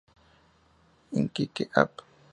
Iquique, 1.13 1.69
Av. 1.75 1.91